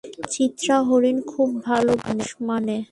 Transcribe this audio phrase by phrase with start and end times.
[0.29, 2.77] চিত্রা হরিণ খুব ভাল পোষ মানে।